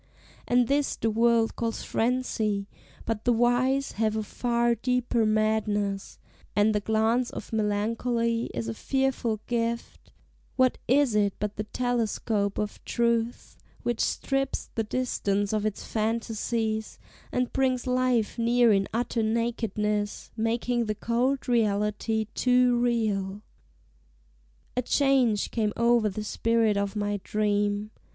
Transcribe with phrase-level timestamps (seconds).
[0.47, 2.67] And this the world calls frenzy;
[3.05, 6.17] but the wise Have a far deeper madness,
[6.55, 10.11] and the glance Of melancholy is a fearful gift;
[10.55, 16.97] What is it but the telescope of truth, Which strips the distance of its fantasies,
[17.31, 23.43] And brings life near in utter nakedness, Making the cold reality too real!
[24.75, 27.91] A change came o'er the spirit of my dream.